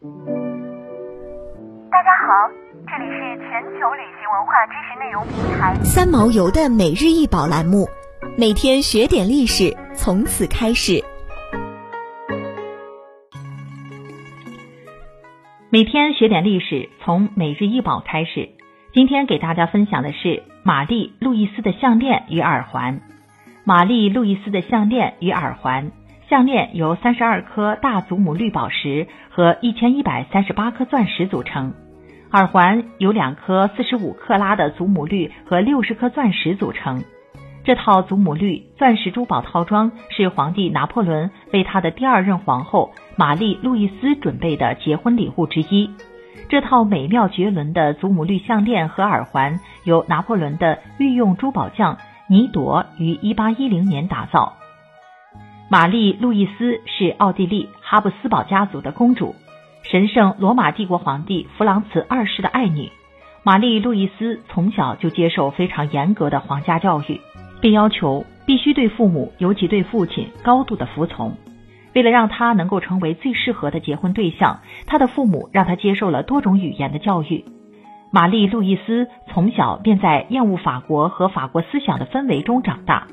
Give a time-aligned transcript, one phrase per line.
[0.00, 0.06] 大
[2.04, 2.48] 家好，
[2.86, 7.88] 这里是全球旅行文化知识内容平台三毛游的每日一宝栏目，
[8.38, 11.02] 每天学点历史，从此开始。
[15.68, 18.50] 每天学点历史，从每日一宝开始。
[18.92, 23.00] 今天给大家分享的是玛丽路易斯的项链与耳环。
[23.64, 25.90] 玛丽路易斯的项链与耳环，
[26.28, 31.72] 项链由三十二颗大祖母绿宝石和一千一百三十八颗钻石组成，
[32.32, 37.02] 耳环由两颗四十五克拉的祖母绿和六十颗钻石组成。
[37.64, 45.88] 这套祖母绿钻石珠宝套装是皇帝拿破仑为他的第二任皇后玛丽路易斯准备的结婚礼物之一。
[46.50, 51.96] 这套美妙绝伦的祖母绿项链和耳环由拿破仑的御用珠宝匠。
[52.30, 54.57] 尼朵于一八一零年打造。
[55.70, 59.34] 玛丽路易斯是奥地利哈布斯堡家族的公主，
[59.82, 62.90] 神圣罗马帝国皇帝弗朗茨二世的爱女。
[63.42, 67.20] 玛丽路易斯从小就接受非常严格的皇家教育，
[67.60, 71.36] 并要求必须对父母，尤其对父亲高度的服从。
[71.94, 77.44] 为了让她能够成为最适合的结婚对象，她的父母让她接受了多种语言的教育。
[78.10, 83.06] 玛丽路易斯从小便在厌恶法国和法国思想的氛围中长大。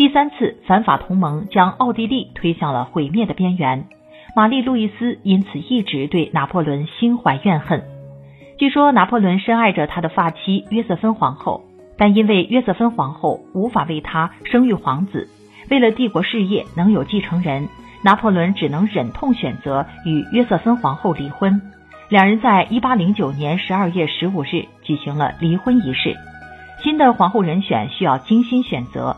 [0.00, 3.84] 第三次反法同盟将奥地利推向了毁灭的边缘，
[4.34, 7.84] 玛丽路易斯因此一直对拿破仑心怀怨恨。
[8.56, 11.64] 据说拿破仑深爱着他的发妻约瑟芬皇后，
[11.98, 15.28] 但因为约瑟芬皇后无法为他生育皇子，
[15.68, 17.68] 为了帝国事业能有继承人，
[18.02, 21.60] 拿破仑只能忍痛选择与约瑟芬皇后离婚。
[22.08, 26.16] 两人在一八零九年十二月十五日举行了离婚仪式。
[26.82, 29.14] 新的皇后人选需要精心选择。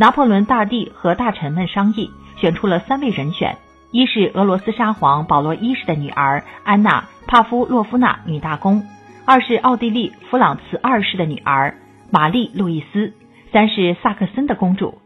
[0.00, 3.58] 拿破仑大帝和大臣们商议，选出了三位人选：
[3.90, 8.80] 一是俄罗斯沙皇保罗一世的女儿安娜·帕夫洛夫娜女大公；
[9.26, 11.74] 二是奥地利弗朗茨二世的女儿
[12.10, 13.12] 玛丽·路易斯；
[13.52, 14.96] 三是萨克森的公主。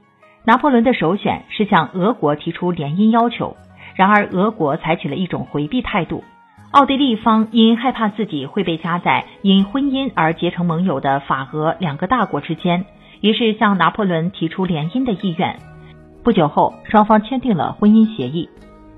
[0.45, 3.57] 拿破仑的首选是向俄国提出联姻要求，
[3.97, 6.23] 然而俄国采取了一种回避态度。
[6.71, 12.85] 奥地利方因害怕自己会被夹在因婚姻而结成盟友的法俄两个大国之间，
[13.25, 15.59] 于是向拿破仑提出联姻的意愿。
[16.23, 18.51] 不久后，双方签订了婚姻协议。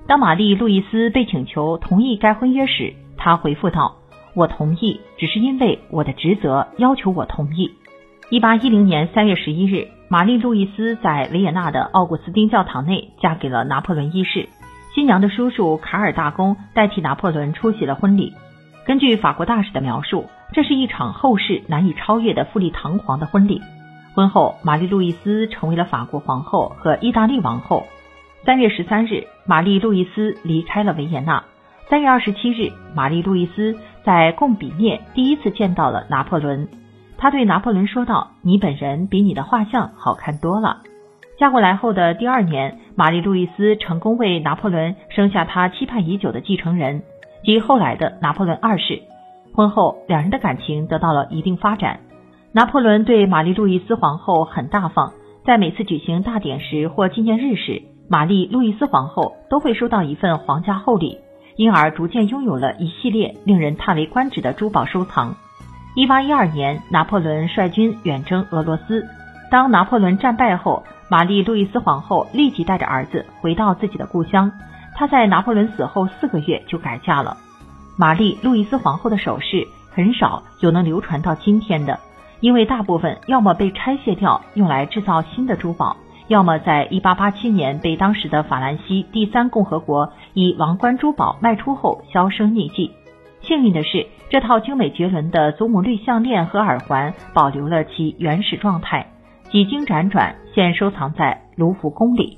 [0.05, 3.95] 当玛丽路易斯被请求同意该婚约时，他回复道
[4.35, 7.71] ：“我同意，只是因为我的职责要求我同意。”
[8.29, 14.49] 一八一零年三月十一日，玛丽路易斯在维也纳的奥古斯丁教堂内嫁给了拿破仑一世。
[14.93, 18.33] 新娘的叔叔卡尔大公代替拿破仑出席了婚礼。
[18.85, 23.61] 根据法国大使的描述，这是一场后世难以超越的富丽堂皇的婚礼。
[24.17, 27.85] 婚后，玛丽路易斯成为了法国皇后和意大利王后。
[28.43, 31.43] 三月十三日，玛丽路易斯离开了维也纳。
[31.87, 36.67] 三月二十七日，玛丽路易斯在贡比涅第一次见到了拿破仑。
[37.19, 40.77] 他对拿破仑说道：“你本人比你的画像好看多了。”
[41.37, 47.03] 嫁过来后的第二年，玛丽路易斯成功为拿破仑生下他期盼已久的继承人，
[47.43, 49.03] 即后来的拿破仑二世。
[49.53, 51.99] 婚后，两人的感情得到了一定发展。
[52.57, 55.13] 拿破仑对玛丽路易斯皇后很大方，
[55.45, 61.19] 在每次举行大典时或纪念日时，玛丽路易斯皇后都会收到一份皇家厚礼，
[61.55, 65.35] 因而逐渐拥有了一系列令人叹为观止的珠宝收藏。
[65.95, 69.05] 一八一二年，拿破仑率军远征俄罗斯，
[69.51, 70.83] 当拿破仑战败后。
[71.09, 74.51] 玛丽路易斯皇后立即带着儿子回到自己的故乡。
[74.95, 77.37] 她在拿破仑死后四个月就改嫁了。
[77.99, 81.99] 玛丽路易斯皇后的首饰很少有能流传到今天的，
[82.39, 92.91] 因为大部分要么被拆卸掉用来制造新的珠宝，要么在1887年被当时的法兰西第三共和国以王冠珠宝卖出后销声匿迹。
[93.41, 99.13] 幸运的是，这套精美绝伦的祖母绿项链和耳环保留了其原始状态。
[99.49, 102.37] 几经辗转，现收藏在卢浮宫里。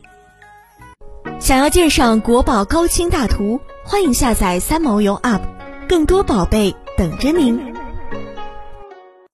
[1.39, 5.41] 想要鉴赏国宝高清大图，欢迎下载三毛游 App，
[5.87, 7.68] 更多宝贝等着您。